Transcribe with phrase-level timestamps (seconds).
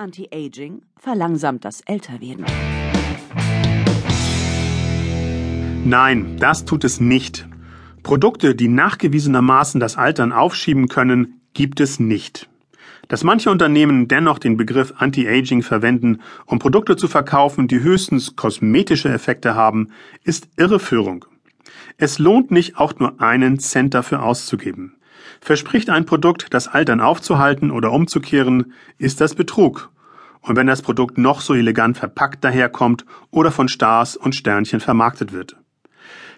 [0.00, 2.46] Anti-Aging verlangsamt das Älterwerden.
[5.84, 7.46] Nein, das tut es nicht.
[8.02, 12.48] Produkte, die nachgewiesenermaßen das Altern aufschieben können, gibt es nicht.
[13.08, 19.10] Dass manche Unternehmen dennoch den Begriff Anti-Aging verwenden, um Produkte zu verkaufen, die höchstens kosmetische
[19.10, 19.88] Effekte haben,
[20.24, 21.26] ist Irreführung.
[21.98, 24.94] Es lohnt nicht, auch nur einen Cent dafür auszugeben.
[25.40, 29.90] Verspricht ein Produkt, das Altern aufzuhalten oder umzukehren, ist das Betrug.
[30.40, 35.32] Und wenn das Produkt noch so elegant verpackt daherkommt oder von Stars und Sternchen vermarktet
[35.32, 35.56] wird.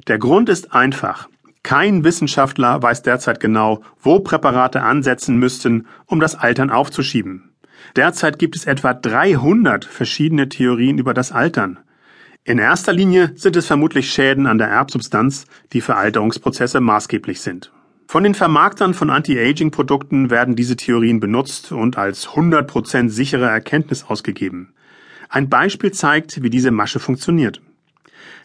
[0.09, 1.29] Der Grund ist einfach.
[1.63, 7.53] Kein Wissenschaftler weiß derzeit genau, wo Präparate ansetzen müssten, um das Altern aufzuschieben.
[7.95, 11.79] Derzeit gibt es etwa 300 verschiedene Theorien über das Altern.
[12.45, 17.71] In erster Linie sind es vermutlich Schäden an der Erbsubstanz, die für Alterungsprozesse maßgeblich sind.
[18.13, 24.75] Von den Vermarktern von Anti-Aging-Produkten werden diese Theorien benutzt und als 100% sichere Erkenntnis ausgegeben.
[25.31, 27.63] Ein Beispiel zeigt, wie diese Masche funktioniert.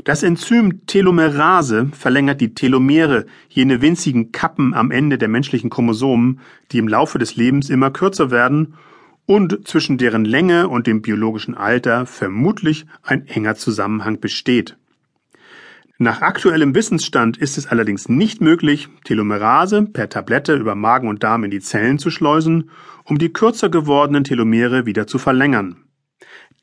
[0.06, 6.40] Das Enzym Telomerase verlängert die Telomere, jene winzigen Kappen am Ende der menschlichen Chromosomen,
[6.72, 8.76] die im Laufe des Lebens immer kürzer werden
[9.26, 14.78] und zwischen deren Länge und dem biologischen Alter vermutlich ein enger Zusammenhang besteht.
[16.00, 21.44] Nach aktuellem Wissensstand ist es allerdings nicht möglich, Telomerase per Tablette über Magen und Darm
[21.44, 22.70] in die Zellen zu schleusen,
[23.04, 25.78] um die kürzer gewordenen Telomere wieder zu verlängern.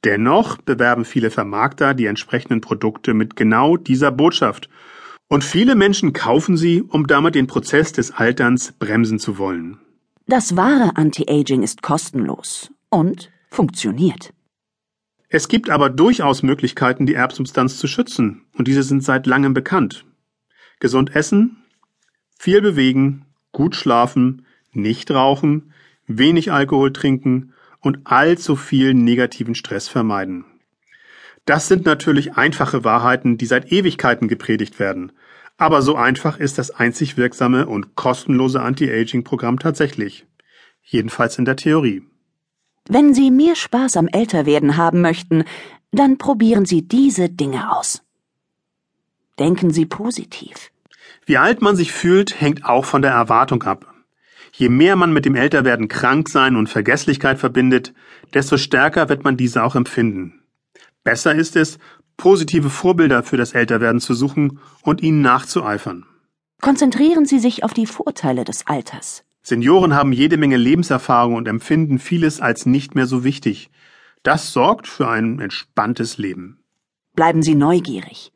[0.05, 4.69] Dennoch bewerben viele Vermarkter die entsprechenden Produkte mit genau dieser Botschaft.
[5.29, 9.79] Und viele Menschen kaufen sie, um damit den Prozess des Alterns bremsen zu wollen.
[10.27, 14.33] Das wahre Anti-Aging ist kostenlos und funktioniert.
[15.35, 20.05] Es gibt aber durchaus Möglichkeiten, die Erbsubstanz zu schützen, und diese sind seit langem bekannt.
[20.79, 21.57] Gesund essen,
[22.39, 25.73] viel bewegen, gut schlafen, nicht rauchen,
[26.07, 30.45] wenig Alkohol trinken und allzu viel negativen Stress vermeiden.
[31.47, 35.11] Das sind natürlich einfache Wahrheiten, die seit Ewigkeiten gepredigt werden.
[35.57, 40.27] Aber so einfach ist das einzig wirksame und kostenlose Anti-Aging-Programm tatsächlich.
[40.85, 42.05] Jedenfalls in der Theorie.
[42.89, 45.45] Wenn Sie mehr Spaß am Älterwerden haben möchten,
[45.91, 48.03] dann probieren Sie diese Dinge aus.
[49.39, 50.71] Denken Sie positiv.
[51.25, 53.93] Wie alt man sich fühlt, hängt auch von der Erwartung ab.
[54.53, 57.95] Je mehr man mit dem Älterwerden Kranksein und Vergesslichkeit verbindet,
[58.35, 60.43] desto stärker wird man diese auch empfinden.
[61.03, 61.79] Besser ist es,
[62.17, 66.07] positive Vorbilder für das Älterwerden zu suchen und ihnen nachzueifern.
[66.61, 69.25] Konzentrieren Sie sich auf die Vorteile des Alters.
[69.45, 73.71] Senioren haben jede Menge Lebenserfahrung und empfinden vieles als nicht mehr so wichtig.
[74.25, 76.59] Das sorgt für ein entspanntes Leben.
[77.15, 78.33] Bleiben Sie neugierig.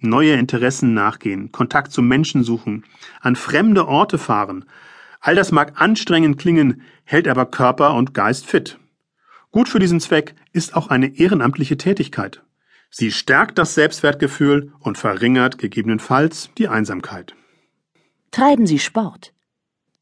[0.00, 2.84] Neue Interessen nachgehen, Kontakt zu Menschen suchen,
[3.20, 4.66] an fremde Orte fahren,
[5.20, 8.78] All das mag anstrengend klingen, hält aber Körper und Geist fit.
[9.50, 12.42] Gut für diesen Zweck ist auch eine ehrenamtliche Tätigkeit.
[12.90, 17.34] Sie stärkt das Selbstwertgefühl und verringert gegebenenfalls die Einsamkeit.
[18.30, 19.32] Treiben Sie Sport.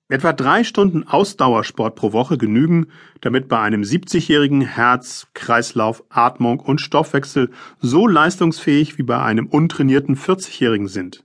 [0.08, 2.86] Etwa drei Stunden Ausdauersport pro Woche genügen,
[3.20, 7.50] damit bei einem 70-jährigen Herz, Kreislauf, Atmung und Stoffwechsel
[7.80, 11.24] so leistungsfähig wie bei einem untrainierten 40-jährigen sind.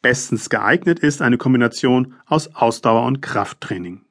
[0.00, 4.02] Bestens geeignet ist eine Kombination aus Ausdauer und Krafttraining.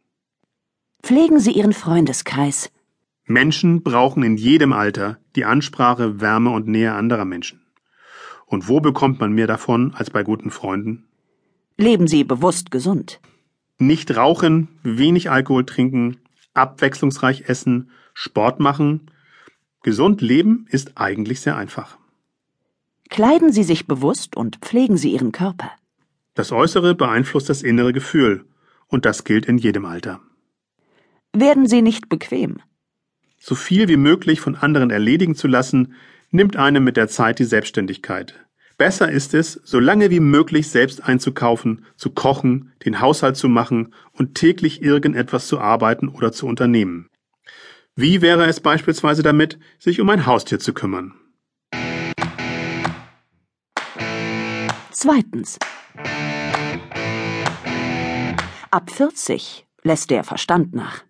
[1.02, 2.72] Pflegen Sie Ihren Freundeskreis.
[3.26, 7.62] Menschen brauchen in jedem Alter die Ansprache, Wärme und Nähe anderer Menschen.
[8.48, 11.06] Und wo bekommt man mehr davon als bei guten Freunden?
[11.78, 13.22] Leben Sie bewusst gesund.
[13.78, 16.18] Nicht rauchen, wenig Alkohol trinken,
[16.54, 19.12] abwechslungsreich essen, Sport machen.
[19.82, 21.98] Gesund leben ist eigentlich sehr einfach.
[23.10, 25.72] Kleiden Sie sich bewusst und pflegen Sie Ihren Körper.
[26.36, 28.46] Das Äußere beeinflusst das innere Gefühl,
[28.88, 30.20] und das gilt in jedem Alter.
[31.32, 32.58] Werden Sie nicht bequem.
[33.40, 35.96] So viel wie möglich von anderen erledigen zu lassen,
[36.32, 38.40] nimmt einem mit der Zeit die Selbstständigkeit.
[38.84, 43.94] Besser ist es, so lange wie möglich selbst einzukaufen, zu kochen, den Haushalt zu machen
[44.12, 47.08] und täglich irgendetwas zu arbeiten oder zu unternehmen.
[47.96, 51.14] Wie wäre es beispielsweise damit, sich um ein Haustier zu kümmern?
[54.92, 55.60] Zweitens.
[58.70, 61.06] Ab 40 lässt der Verstand nach.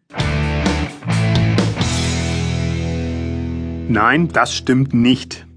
[3.89, 5.47] Nein, das stimmt nicht.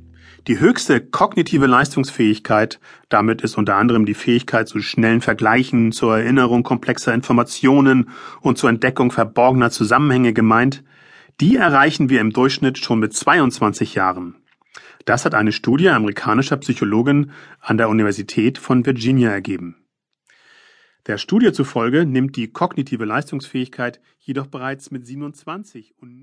[0.47, 2.79] Die höchste kognitive Leistungsfähigkeit,
[3.09, 8.11] damit ist unter anderem die Fähigkeit zu schnellen Vergleichen, zur Erinnerung komplexer Informationen
[8.43, 10.85] und zur Entdeckung verborgener Zusammenhänge gemeint,
[11.41, 14.37] die erreichen wir im Durchschnitt schon mit 22 Jahren.
[15.05, 19.75] Das hat eine Studie amerikanischer Psychologin an der Universität von Virginia ergeben.
[21.07, 26.15] Der Studie zufolge nimmt die kognitive Leistungsfähigkeit jedoch bereits mit 27 und